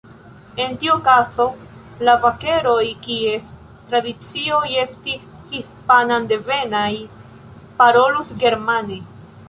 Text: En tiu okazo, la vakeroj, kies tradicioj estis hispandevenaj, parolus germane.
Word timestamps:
En 0.63 0.77
tiu 0.83 0.91
okazo, 0.93 1.45
la 2.07 2.15
vakeroj, 2.23 2.87
kies 3.07 3.53
tradicioj 3.91 4.65
estis 4.87 5.29
hispandevenaj, 5.55 6.91
parolus 7.83 8.35
germane. 8.47 8.99